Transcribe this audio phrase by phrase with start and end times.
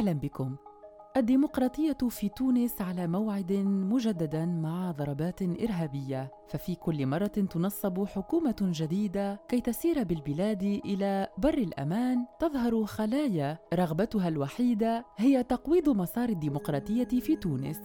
[0.00, 0.56] أهلا بكم.
[1.16, 3.52] الديمقراطية في تونس على موعد
[3.92, 6.32] مجددا مع ضربات إرهابية.
[6.48, 14.28] ففي كل مرة تنصب حكومة جديدة كي تسير بالبلاد إلى بر الأمان تظهر خلايا رغبتها
[14.28, 17.80] الوحيدة هي تقويض مسار الديمقراطية في تونس.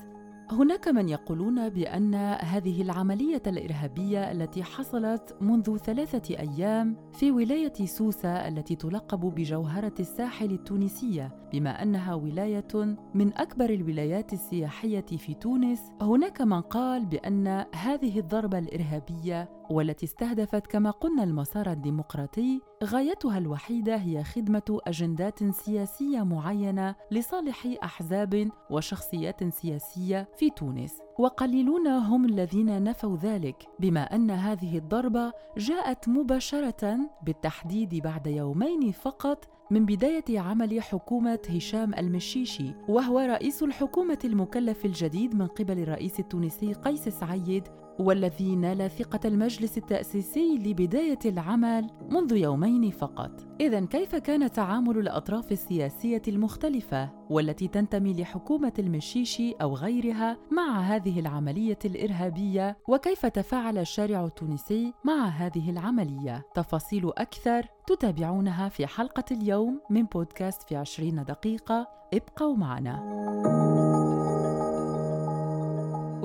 [0.52, 8.30] هناك من يقولون بأن هذه العملية الإرهابية التي حصلت منذ ثلاثة أيام في ولاية سوسة
[8.30, 15.80] التي تلقب بجوهرة الساحل التونسية بما أنها ولاية من أكبر الولايات السياحية في تونس.
[16.02, 23.96] هناك من قال بأن هذه الضربة الإرهابية والتي استهدفت كما قلنا المسار الديمقراطي غايتها الوحيدة
[23.96, 31.05] هي خدمة أجندات سياسية معينة لصالح أحزاب وشخصيات سياسية في تونس.
[31.20, 39.50] وقليلون هم الذين نفوا ذلك بما أن هذه الضربة جاءت مباشرة بالتحديد بعد يومين فقط
[39.72, 46.74] من بداية عمل حكومة هشام المشيشي وهو رئيس الحكومة المكلف الجديد من قبل الرئيس التونسي
[46.74, 47.64] قيس سعيد
[48.00, 53.32] والذي نال ثقة المجلس التأسيسي لبداية العمل منذ يومين فقط.
[53.62, 61.20] إذا كيف كان تعامل الأطراف السياسية المختلفة والتي تنتمي لحكومة المشيشي أو غيرها مع هذه
[61.20, 69.82] العملية الإرهابية وكيف تفاعل الشارع التونسي مع هذه العملية؟ تفاصيل أكثر تتابعونها في حلقة اليوم
[69.90, 73.85] من بودكاست في عشرين دقيقة ابقوا معنا.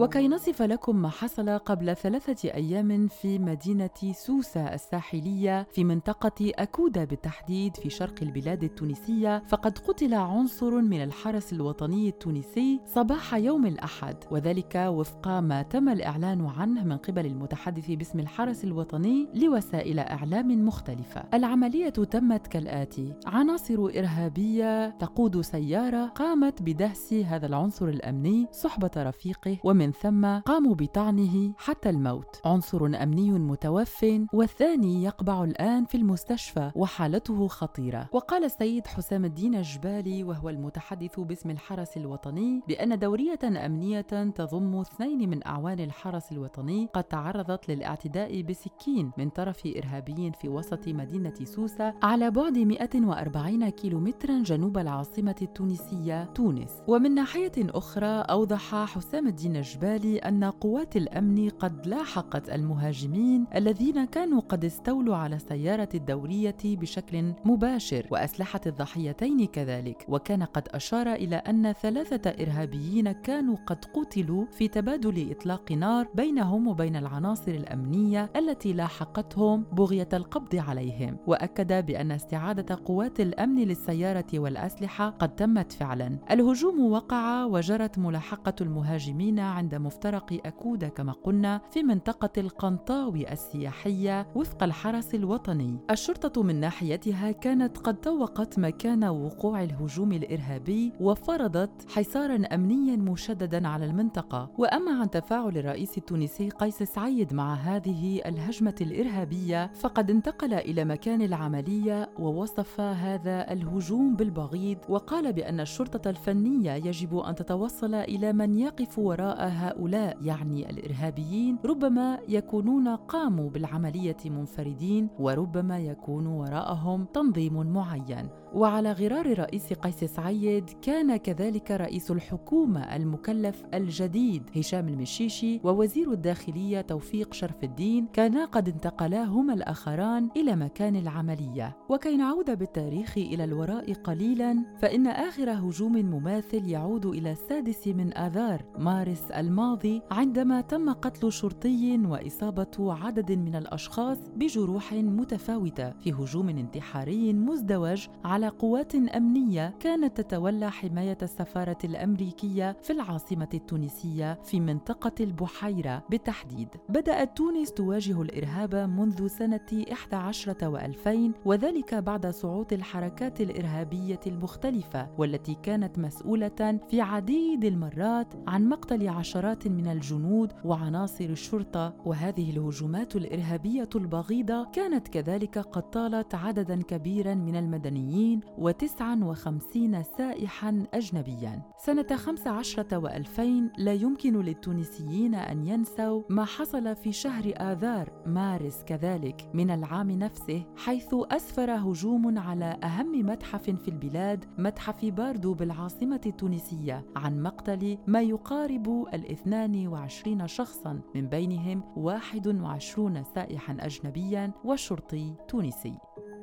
[0.01, 7.05] وكي نصف لكم ما حصل قبل ثلاثة أيام في مدينة سوسة الساحلية في منطقة أكودا
[7.05, 14.17] بالتحديد في شرق البلاد التونسية فقد قتل عنصر من الحرس الوطني التونسي صباح يوم الأحد
[14.31, 21.23] وذلك وفق ما تم الإعلان عنه من قبل المتحدث باسم الحرس الوطني لوسائل إعلام مختلفة.
[21.35, 29.90] العملية تمت كالآتي عناصر إرهابية تقود سيارة قامت بدهس هذا العنصر الأمني صحبة رفيقه ومن
[29.91, 32.41] من ثم قاموا بطعنه حتى الموت.
[32.45, 38.09] عنصر أمني متوف والثاني يقبع الآن في المستشفى وحالته خطيرة.
[38.13, 44.01] وقال السيد حسام الدين الجبالي وهو المتحدث باسم الحرس الوطني بأن دورية أمنية
[44.35, 50.89] تضم اثنين من أعوان الحرس الوطني قد تعرضت للاعتداء بسكين من طرف إرهابي في وسط
[50.89, 56.71] مدينة سوسة على بعد 140 كيلومترا جنوب العاصمة التونسية تونس.
[56.89, 64.05] ومن ناحية أخرى أوضح حسام الدين الجبالي الجبال أن قوات الأمن قد لاحقت المهاجمين الذين
[64.05, 70.07] كانوا قد استولوا على السيارة الدورية بشكل مباشر وأسلحة الضحيتين كذلك.
[70.09, 76.69] وكان قد أشار إلى أن ثلاثة إرهابيين كانوا قد قتلوا في تبادل إطلاق نار بينهم
[76.69, 81.17] وبين العناصر الأمنية التي لاحقتهم بغية القبض عليهم.
[81.27, 86.19] وأكد بأن استعادة قوات الأمن للسيارة والأسلحة قد تمت فعلا.
[86.31, 94.63] الهجوم وقع وجرت ملاحقة المهاجمين عند مفترق أكودا كما قلنا في منطقة القنطاوي السياحية وفق
[94.63, 95.79] الحرس الوطني.
[95.91, 103.85] الشرطة من ناحيتها كانت قد طوقت مكان وقوع الهجوم الإرهابي وفرضت حصارا أمنيا مشددا على
[103.85, 104.51] المنطقة.
[104.59, 111.23] وأما عن تفاعل الرئيس التونسي قيس سعيد مع هذه الهجمة الإرهابية فقد انتقل إلى مكان
[111.23, 118.99] العملية ووصف هذا الهجوم بالبغيض وقال بأن الشرطة الفنية يجب أن تتوصل إلى من يقف
[118.99, 128.29] وراء هؤلاء يعني الإرهابيين ربما يكونون قاموا بالعملية منفردين وربما يكون وراءهم تنظيم معين.
[128.55, 136.81] وعلى غرار رئيس قيس سعيد كان كذلك رئيس الحكومة المكلف الجديد هشام المشيشي ووزير الداخلية
[136.81, 141.77] توفيق شرف الدين كانا قد انتقلا هما الآخران إلى مكان العملية.
[141.89, 148.65] وكي نعود بالتاريخ إلى الوراء قليلا فإن آخر هجوم مماثل يعود إلى السادس من آذار
[148.79, 157.33] مارس الماضي عندما تم قتل شرطي وإصابة عدد من الأشخاص بجروح متفاوتة في هجوم انتحاري
[157.33, 166.03] مزدوج على قوات أمنية كانت تتولى حماية السفارة الأمريكية في العاصمة التونسية في منطقة البحيرة
[166.11, 166.69] بالتحديد.
[166.89, 175.57] بدأت تونس تواجه الإرهاب منذ سنة 11 و2000 وذلك بعد صعود الحركات الإرهابية المختلفة والتي
[175.63, 183.17] كانت مسؤولة في عديد المرات عن مقتل عشرات عشرات من الجنود وعناصر الشرطة وهذه الهجومات
[183.17, 191.63] الإرهابية البغيضة كانت كذلك قد طالت عددا كبيرا من المدنيين و59 سائحا أجنبيا.
[191.79, 193.41] سنة 15 و2000
[193.79, 200.65] لا يمكن للتونسيين أن ينسوا ما حصل في شهر آذار مارس كذلك من العام نفسه
[200.77, 208.21] حيث أسفر هجوم على أهم متحف في البلاد متحف باردو بالعاصمة التونسية عن مقتل ما
[208.21, 215.95] يقارب الاثنان وعشرين شخصا من بينهم واحد وعشرون سائحا أجنبيا وشرطي تونسي.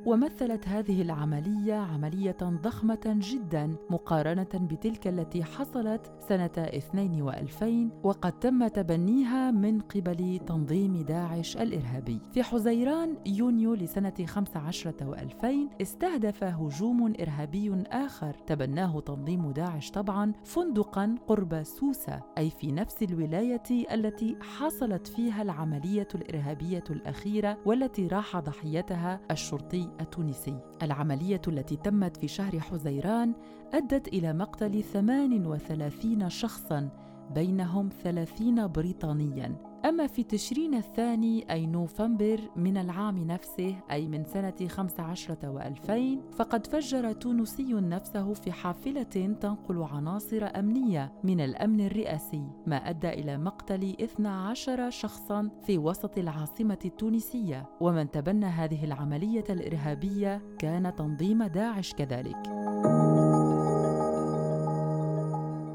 [0.05, 9.51] ومثلت هذه العملية عملية ضخمة جدا مقارنة بتلك التي حصلت سنة 2000 وقد تم تبنيها
[9.51, 12.19] من قبل تنظيم داعش الإرهابي.
[12.33, 18.33] في حزيران يونيو لسنة 15 و2000 استهدف هجوم إرهابي آخر.
[18.47, 26.07] تبناه تنظيم داعش طبعا فندقا قرب سوسة أي في نفس الولاية التي حصلت فيها العملية
[26.15, 30.59] الإرهابية الأخيرة والتي راح ضحيتها الشرطي التونسي.
[30.83, 33.33] العملية التي تمت في شهر حزيران
[33.73, 36.89] أدت إلى مقتل 38 شخصاً
[37.35, 39.55] بينهم 30 بريطانياً.
[39.87, 46.67] أما في تشرين الثاني أي نوفمبر من العام نفسه أي من سنة 15 و2000 فقد
[46.67, 53.95] فجر تونسي نفسه في حافلة تنقل عناصر أمنية من الأمن الرئاسي ما أدى إلى مقتل
[54.01, 57.69] 12 شخصا في وسط العاصمة التونسية.
[57.81, 62.37] ومن تبنى هذه العملية الإرهابية كان تنظيم داعش كذلك.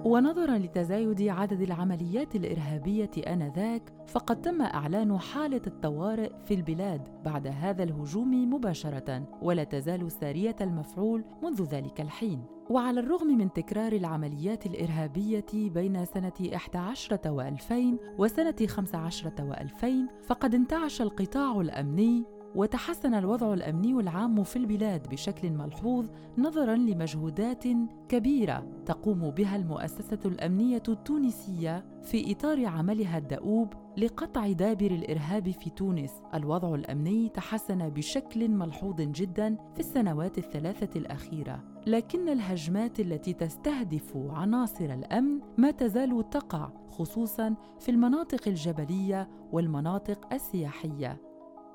[0.04, 7.82] ونظرا لتزايد عدد العمليات الإرهابية آنذاك فقد تم إعلان حالة الطوارئ في البلاد بعد هذا
[7.82, 12.44] الهجوم مباشرة ولا تزال ساريه المفعول منذ ذلك الحين.
[12.70, 21.02] وعلى الرغم من تكرار العمليات الإرهابية بين سنة 11 و2000 وسنة 15 و2000 فقد انتعش
[21.02, 26.06] القطاع الأمني وتحسن الوضع الأمني العام في البلاد بشكل ملحوظ
[26.38, 27.64] نظرا لمجهودات
[28.08, 36.12] كبيرة تقوم بها المؤسسة الأمنية التونسية في إطار عملها الدؤوب لقطع دابر الإرهاب في تونس.
[36.34, 41.64] الوضع الأمني تحسن بشكل ملحوظ جدا في السنوات الثلاثة الأخيرة.
[41.86, 51.31] لكن الهجمات التي تستهدف عناصر الأمن ما تزال تقع خصوصا في المناطق الجبلية والمناطق السياحية.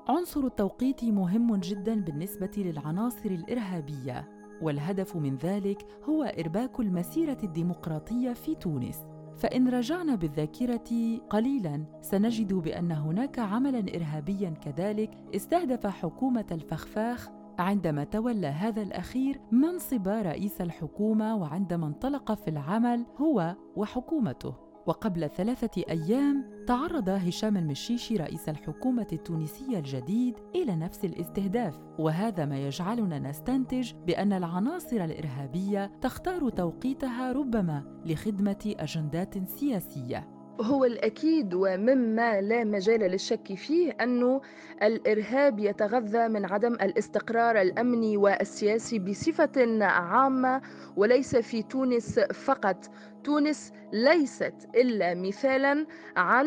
[0.08, 4.28] عنصر التوقيت مهم جدا بالنسبة للعناصر الإرهابية
[4.62, 9.06] والهدف من ذلك هو إرباك المسيرة الديمقراطية في تونس.
[9.36, 17.28] فإن رجعنا بالذاكرة قليلا سنجد بأن هناك عملا ارهابيا كذلك استهدف حكومة الفخفاخ
[17.58, 24.67] عندما تولى هذا الأخير منصب رئيس الحكومة وعندما انطلق في العمل هو وحكومته.
[24.88, 32.58] وقبل ثلاثة أيام تعرض هشام المشيشي رئيس الحكومة التونسية الجديد إلى نفس الاستهداف، وهذا ما
[32.58, 40.38] يجعلنا نستنتج بأن العناصر الإرهابية تختار توقيتها ربما لخدمة أجندات سياسية.
[40.60, 44.40] هو الأكيد ومما لا مجال للشك فيه أن
[44.82, 50.62] الإرهاب يتغذى من عدم الاستقرار الأمني والسياسي بصفة عامة
[50.96, 52.90] وليس في تونس فقط
[53.24, 55.86] تونس ليست إلا مثالا
[56.16, 56.46] عن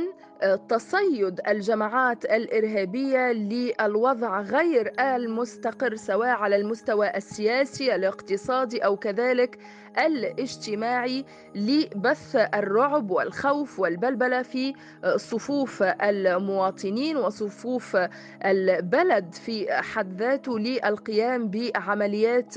[0.69, 9.59] تصيد الجماعات الإرهابية للوضع غير المستقر سواء على المستوى السياسي الاقتصادي أو كذلك
[9.99, 11.25] الاجتماعي
[11.55, 14.73] لبث الرعب والخوف والبلبلة في
[15.15, 17.97] صفوف المواطنين وصفوف
[18.45, 22.55] البلد في حد ذاته للقيام بعمليات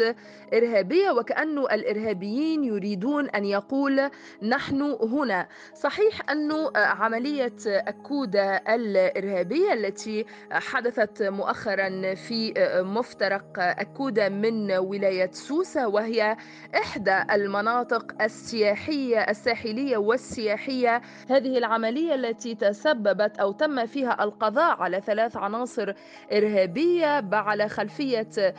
[0.54, 1.10] إرهابية.
[1.10, 4.03] وكأن الإرهابيين يريدون أن يقول
[4.42, 5.48] نحن هنا.
[5.74, 12.54] صحيح أن عملية أكودا الإرهابية التي حدثت مؤخرا في
[12.86, 16.36] مفترق أكودا من ولاية سوسة وهي
[16.74, 21.00] إحدى المناطق السياحية الساحلية والسياحية.
[21.30, 25.92] هذه العملية التي تسببت أو تم فيها القضاء على ثلاث عناصر
[26.32, 28.54] إرهابية على خلفية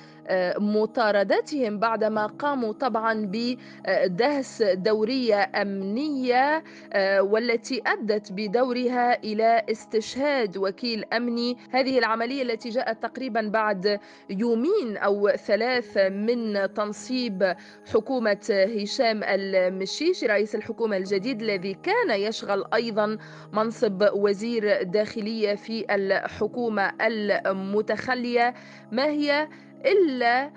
[0.59, 6.63] مطاردتهم بعدما قاموا طبعا بدهس دورية أمنية
[6.93, 11.57] آه، والتي أدت بدورها إلى استشهاد وكيل أمني.
[11.71, 17.55] هذه العملية التي جاءت تقريبا بعد يومين أو ثلاث من تنصيب
[17.93, 23.17] حكومة هشام المشيشي رئيس الحكومة الجديد الذي كان يشغل أيضا
[23.53, 28.53] منصب وزير داخلية في الحكومة المتخلية.
[28.91, 29.47] ما هي
[29.85, 30.51] إلا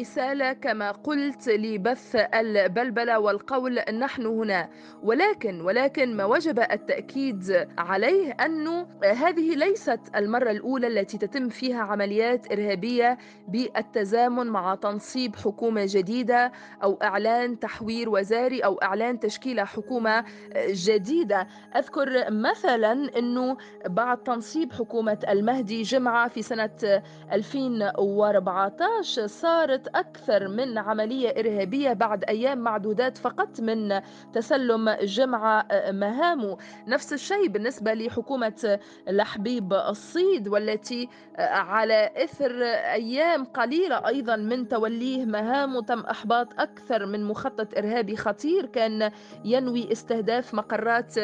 [0.00, 4.68] رسالة كما قلت لبث البلبلة والقول نحن هنا.
[5.02, 12.52] ولكن ولكن ما وجب التأكيد عليه أنه هذه ليست المرة الأولى التي تتم فيها عمليات
[12.52, 20.24] إرهابية بالتزامن مع تنصيب حكومة جديدة أو إعلان تحوير وزاري أو إعلان تشكيل حكومة
[20.68, 21.46] جديدة.
[21.76, 31.28] أذكر مثلا أنه بعد تنصيب حكومة المهدي جمعة في سنة 2014 صارت أكثر من عملية
[31.28, 34.00] إرهابية بعد أيام معدودات فقط من
[34.32, 42.62] تسلم جمعة مهامه نفس الشيء بالنسبة لحكومة الحبيب الصيد والتي على إثر
[42.92, 48.66] أيام قليلة أيضا من توليه مهامه تم إحباط أكثر من مخطط إرهابي خطير.
[48.66, 49.10] كان
[49.44, 51.14] ينوي استهداف مقرات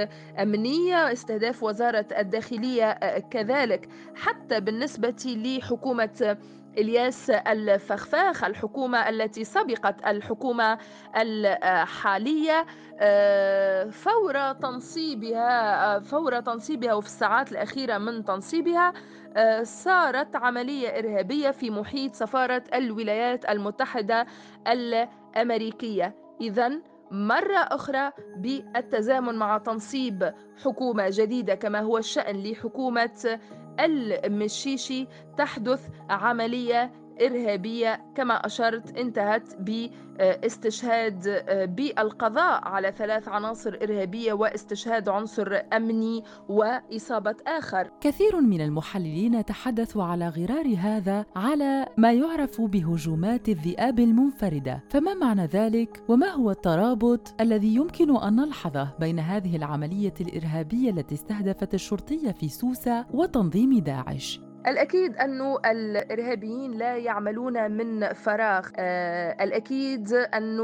[0.43, 3.89] أمنية استهداف وزارة الداخلية كذلك.
[4.15, 6.37] حتى بالنسبة لحكومة
[6.79, 10.79] إلياس الفخفاخ الحكومة التي سبقت الحكومة
[11.17, 12.67] الحالية
[13.01, 18.93] آه، فور تنصيبها آه، فور تنصيبها وفي الساعات الأخيرة من تنصيبها
[19.37, 24.27] آه، صارت عملية إرهابية في محيط سفارة الولايات المتحدة
[24.69, 26.15] الأمريكية.
[26.41, 26.71] إذا
[27.11, 33.39] مرة أخرى بالتزامن مع تنصيب حكومة جديدة كما هو الشأن لحكومة
[33.81, 35.07] المشيشي
[35.39, 41.45] تحدث عملية إرهابية كما أشرت انتهت باستشهاد
[41.77, 47.91] بالقضاء على ثلاث عناصر إرهابية واستشهاد عنصر أمني وإصابة آخر.
[48.01, 54.85] كثير من المحللين تحدثوا على غرار هذا على ما يعرف بهجومات الذئاب المنفردة.
[54.91, 61.15] فما معنى ذلك؟ وما هو الترابط الذي يمكن أن نلحظه بين هذه العملية الإرهابية التي
[61.15, 68.69] استهدفت الشرطية في سوسة وتنظيم داعش؟ الأكيد أن الإرهابيين لا يعملون من فراغ.
[68.77, 70.61] آه، الأكيد أن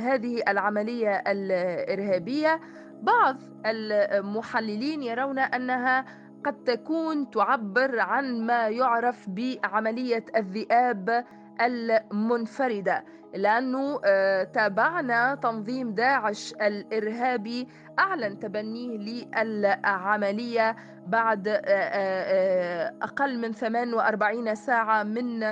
[0.00, 2.60] هذه العملية الإرهابية
[3.02, 6.04] بعض المحللين يرون أنها
[6.44, 11.24] قد تكون تعبر عن ما يعرف بعملية الذئاب
[11.60, 13.04] المنفردة
[13.34, 17.68] لأنه آه، تابعنا تنظيم داعش الإرهابي
[18.00, 20.76] أعلن تبنيه للعملية
[21.06, 25.42] بعد آه، آه، أقل من 48 ساعة من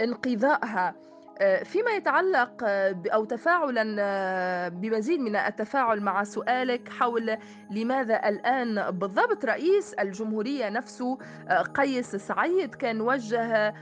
[0.00, 0.94] انقضائها.
[1.64, 2.64] فيما يتعلق
[3.12, 7.36] أو تفاعلا بمزيد من التفاعل مع سؤالك حول
[7.70, 11.18] لماذا الآن بالضبط رئيس الجمهورية نفسه
[11.74, 13.74] قيس سعيد كان وجه آه،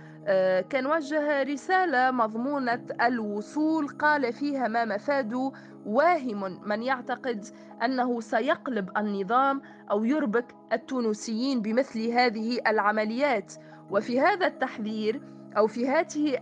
[0.71, 3.88] كان وجه رسالة مضمونة الوصول.
[3.88, 5.52] قال فيها ما مفاد
[5.87, 7.45] واهم من يعتقد
[7.85, 13.54] أنه سيقلب النظام أو يربك التونسيين بمثل هذه العمليات.
[13.90, 15.21] وفي هذا التحذير
[15.57, 16.40] أو في هذه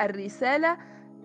[0.00, 0.76] الرسالة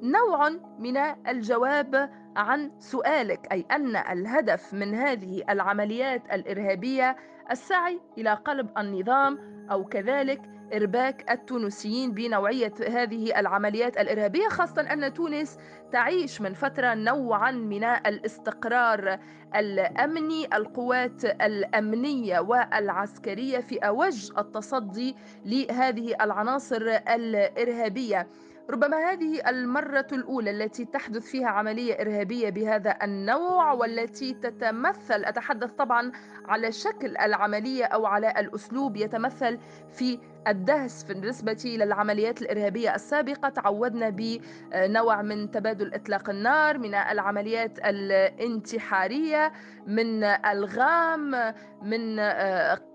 [0.01, 7.15] نوع من الجواب عن سؤالك أي أن الهدف من هذه العمليات الإرهابية
[7.51, 9.38] السعي إلى قلب النظام
[9.72, 10.41] أو كذلك
[10.74, 15.58] إرباك التونسيين بنوعية هذه العمليات الإرهابية خاصة أن تونس
[15.92, 19.20] تعيش من فترة نوعا من الاستقرار
[19.56, 28.28] الأمني القوات الأمنية والعسكرية في أوج التصدي لهذه العناصر الإرهابية.
[28.70, 36.12] ربما هذه المرة الأولى التي تحدث فيها عملية إرهابية بهذا النوع والتي تتمثل أتحدث طبعا
[36.50, 43.50] على شكل العملية أو على الأسلوب يتمثل في الدهس بالنسبة للعمليات الإرهابية السابقة.
[43.50, 49.51] تعودنا بنوع من تبادل إطلاق النار من العمليات الانتحارية
[49.88, 52.20] من الغام من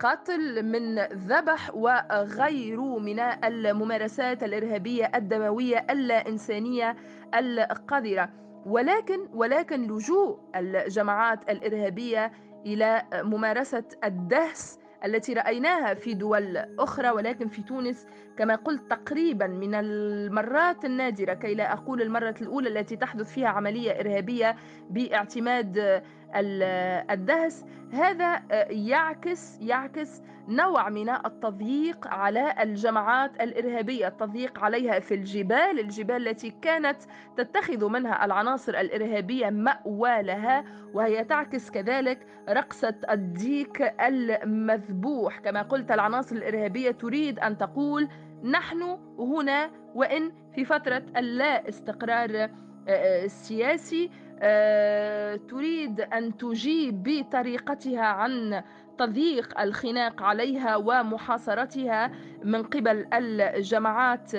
[0.01, 6.97] قتل من ذبح وغيره من الممارسات الإرهابية الدموية اللا إنسانية
[7.35, 8.29] القذرة.
[8.67, 12.33] ولكن ولكن لجوء الجماعات الإرهابية
[12.67, 18.07] إلى ممارسة الدهس التي رأيناها في دول أخرى ولكن في تونس
[18.37, 24.01] كما قلت تقريبا من المرات النادرة كي لا أقول المرة الأولى التي تحدث فيها عملية
[24.01, 24.57] إرهابية
[24.91, 26.03] باعتماد
[26.37, 36.29] الدهس هذا يعكس يعكس نوع من التضييق على الجماعات الإرهابية التضييق عليها في الجبال الجبال
[36.29, 36.97] التي كانت
[37.37, 40.65] تتخذ منها العناصر الإرهابية مأوى لها
[40.95, 45.39] وهي تعكس كذلك رقصة الديك المذبوح.
[45.39, 48.09] كما قلت العناصر الإرهابية تريد أن تقول
[48.45, 52.51] نحن هنا وإن في فترة اللا استقرار
[52.89, 54.24] السياسي آه،
[55.49, 58.63] تريد أن تجيب بطريقتها عن
[58.99, 62.11] تضييق الخناق عليها ومحاصرتها
[62.45, 64.37] من قبل الجماعات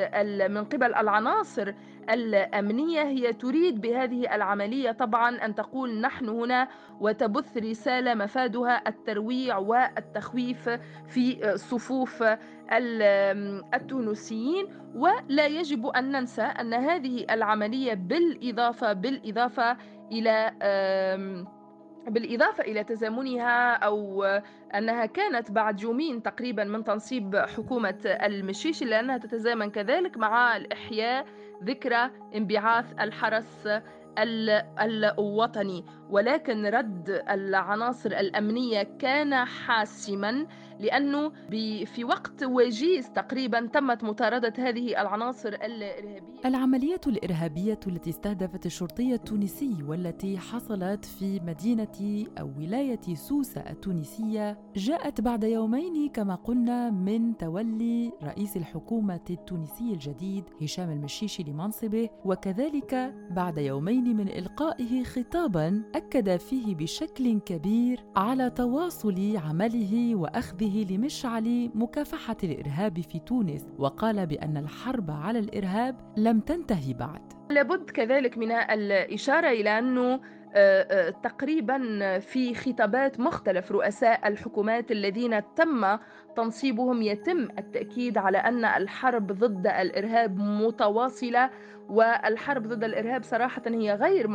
[0.52, 1.74] من قبل العناصر
[2.10, 3.04] الأمنية.
[3.04, 6.68] هي تريد بهذه العملية طبعا أن تقول نحن هنا
[7.00, 10.70] وتبث رسالة مفادها الترويع والتخويف
[11.08, 12.24] في صفوف
[13.74, 14.68] التونسيين.
[14.96, 19.78] ولا يجب أن ننسى أن هذه العملية بالإضافة بالإضافة
[20.12, 20.52] إلى
[22.08, 24.24] بالإضافة إلى تزامنها أو
[24.76, 31.26] أنها كانت بعد يومين تقريبا من تنصيب حكومة المشيشي لأنها تتزامن كذلك مع الإحياء
[31.64, 33.68] ذكرى انبعاث الحرس
[34.18, 40.48] الوطني ولكن رد العناصر الأمنية كان حاسما
[40.80, 41.32] لأنه
[41.86, 46.22] في وقت وجيز تقريبا تمت مطاردة هذه العناصر الإرهابية.
[46.46, 55.22] العملية الإرهابية التي استهدفت الشرطي التونسي والتي حصلت في مدينة أو ولاية سوسة التونسية جاءت
[55.22, 63.58] بعد يومين كما قلنا من تولي رئيس الحكومة التونسي الجديد هشام المشيشي لمنصبه وكذلك بعد
[63.58, 73.02] يومين من إلقائه خطابا أكد فيه بشكل كبير على تواصل عمله وأخذه لمشعل مكافحة الإرهاب
[73.02, 77.22] في تونس وقال بأن الحرب على الإرهاب لم تنتهي بعد.
[77.50, 80.20] لابد كذلك من الإشارة إلى أنه
[80.58, 85.98] آه، آه، تقريبا في خطابات مختلف رؤساء الحكومات الذين تم
[86.38, 91.50] تنصيبهم يتم التأكيد على أن الحرب ضد الإرهاب متواصلة
[91.90, 94.28] والحرب ضد الإرهاب صراحة هي غير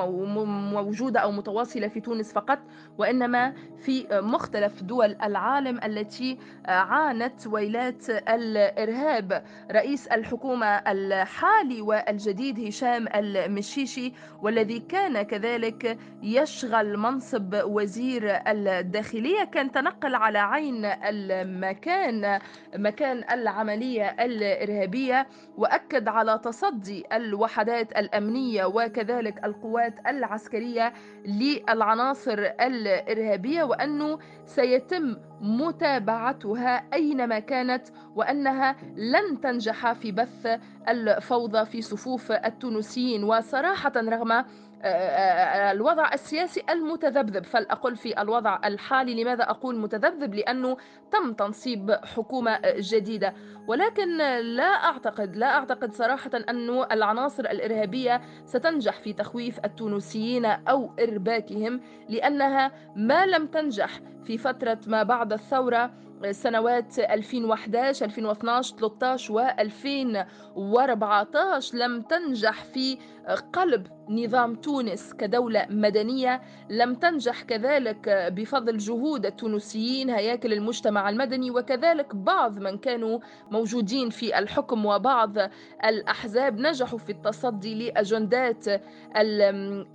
[0.73, 2.59] موجودة أو متواصلة في تونس فقط
[2.99, 6.39] وإنما في مختلف دول العالم التي
[6.69, 9.45] عانت ويلات الإرهاب.
[9.71, 20.15] رئيس الحكومة الحالي والجديد هشام المشيشي والذي كان كذلك يشغل منصب وزير الداخلية كان تنقل
[20.15, 21.90] على عين المكان
[22.77, 30.93] مكان العملية الإرهابية وأكد على تصدي الوحدات الأمنية وكذلك القوات العسكرية
[31.27, 40.47] للعناصر الإرهابية وأنه سيتم متابعتها أينما كانت وأنها لن تنجح في بث
[40.89, 43.25] الفوضى في صفوف التونسيين.
[43.25, 44.45] وصراحة رغم
[44.85, 47.45] الوضع السياسي المتذبذب.
[47.45, 50.77] فلأقل في الوضع الحالي لماذا أقول متذبذب؟ لأنه
[51.13, 53.35] تم تنصيب حكومة جديدة.
[53.67, 61.81] ولكن لا أعتقد لا أعتقد صراحة أن العناصر الإرهابية ستنجح في تخويف التونسيين أو إرباكهم
[62.09, 65.91] لأنها ما لم تنجح في فترة ما بعد الثورة
[66.31, 72.99] سنوات 2011 2012 13 و 2014 لم تنجح في
[73.35, 76.41] قلب نظام تونس كدولة مدنية
[76.71, 83.19] لم تنجح كذلك بفضل جهود التونسيين هياكل المجتمع المدني وكذلك بعض من كانوا
[83.51, 85.37] موجودين في الحكم وبعض
[85.85, 88.65] الأحزاب نجحوا في التصدي لأجندات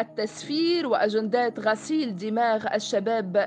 [0.01, 3.37] التسفير وأجندات غسيل دماغ الشباب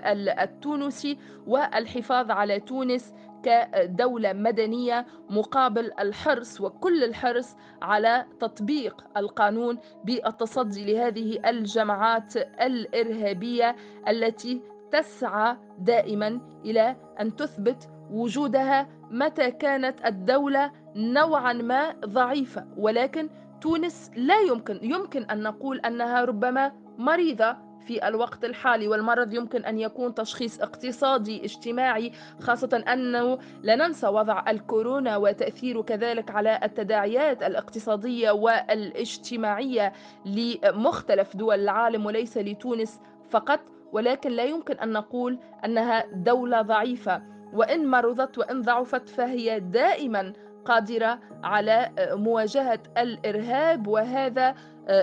[0.41, 11.49] التونسي والحفاظ على تونس كدولة مدنية مقابل الحرص وكل الحرص على تطبيق القانون بالتصدي لهذه
[11.51, 13.77] الجماعات الإرهابية
[14.09, 22.67] التي تسعى دائما إلى أن تثبت وجودها متى كانت الدولة نوعا ما ضعيفة.
[22.77, 23.29] ولكن
[23.61, 27.57] تونس لا يمكن يمكن أن نقول أنها ربما مريضة
[27.89, 34.45] في الوقت الحالي والمرض يمكن أن يكون تشخيص اقتصادي اجتماعي خاصة أنه لا ننسى وضع
[34.49, 39.93] الكورونا وتأثيره كذلك على التداعيات الاقتصادية والاجتماعية
[40.27, 43.61] لمختلف دول العالم وليس لتونس فقط.
[43.93, 47.23] ولكن لا يمكن أن نقول أنها دولة ضعيفة.
[47.53, 50.33] وإن مرضت وإن ضعفت فهي دائما
[50.69, 54.55] قادرة على مواجهة الإرهاب وهذا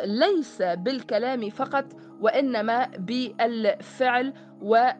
[0.05, 1.85] ليس بالكلام فقط
[2.21, 4.33] وإنما بالفعل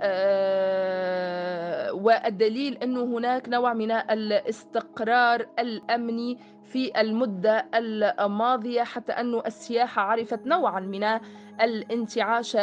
[0.02, 10.46] آه، والدليل أنه هناك نوع من الاستقرار الأمني في المدة الماضية حتى أن السياحة عرفت
[10.46, 11.20] نوعا من
[11.62, 12.58] الانتعاش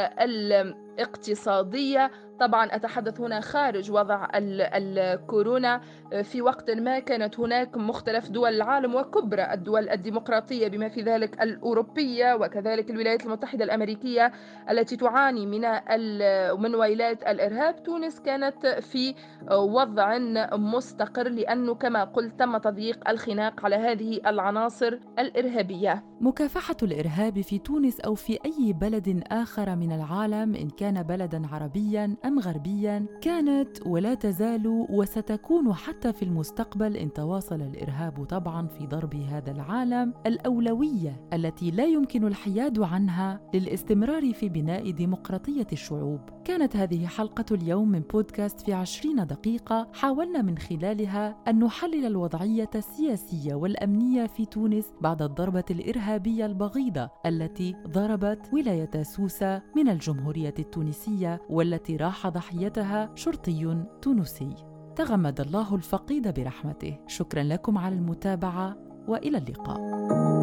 [0.98, 5.81] الاقتصادية طبعا أتحدث هنا خارج وضع الكورونا
[6.22, 12.35] في وقت ما كانت هناك مختلف دول العالم وكبرى الدول الديمقراطية بما في ذلك الأوروبية
[12.35, 14.33] وكذلك الولايات المتحدة الأمريكية
[14.70, 15.61] التي تعاني من
[16.62, 17.83] من طاولات الإرهاب.
[17.83, 19.14] تونس كانت في
[19.52, 20.18] وضع
[20.52, 26.05] مستقر لأنه كما قلت تم تضييق الخناق على هذه العناصر الإرهابية.
[26.20, 32.16] مكافحة الإرهاب في تونس أو في أي بلد آخر من العالم إن كان بلدا عربيا
[32.24, 39.14] أم غربيا كانت ولا تزال وستكون حتى في المستقبل إن تواصل الإرهاب طبعا في ضرب
[39.14, 46.20] هذا العالم الأولوية التي لا يمكن الحياد عنها للاستمرار في بناء ديمقراطية الشعوب.
[46.44, 49.88] كانت هذه حلقة اليوم من بودكاست في عشرين دقيقة.
[49.92, 57.76] حاولنا من خلالها أن نحلل الوضعية السياسية والأمنية في تونس بعد الضربة الإرهابية البغيضة التي
[57.88, 60.71] ضربت ولاية سوسة من الجمهورية التونسية
[61.50, 64.54] والتي راح ضحيتها شرطي تونسي.
[64.96, 66.98] تغمد الله الفقيد برحمته.
[67.06, 68.76] شكرا لكم على المتابعة
[69.08, 70.41] وإلى اللقاء.